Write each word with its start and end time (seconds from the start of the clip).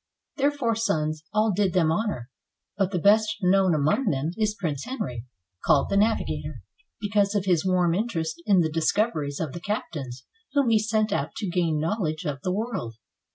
Their 0.37 0.49
four 0.49 0.73
sons 0.75 1.21
all 1.31 1.51
did 1.55 1.73
them 1.73 1.91
honor, 1.91 2.31
but 2.75 2.89
the 2.89 2.97
best 2.97 3.35
known 3.43 3.75
among 3.75 4.05
them 4.05 4.31
is 4.35 4.55
Prince 4.59 4.85
Henry, 4.85 5.27
called 5.63 5.89
the 5.89 5.95
"Navigator," 5.97 6.63
because 6.99 7.35
of 7.35 7.45
his 7.45 7.63
warm 7.67 7.93
interest 7.93 8.41
in 8.47 8.61
the 8.61 8.71
discoveries 8.71 9.39
of 9.39 9.53
the 9.53 9.61
captains 9.61 10.25
whom 10.53 10.69
he 10.69 10.79
sent 10.79 11.13
out 11.13 11.35
to 11.35 11.47
gain 11.51 11.79
knowledge 11.79 12.25
of 12.25 12.41
the 12.41 12.51
world. 12.51 12.95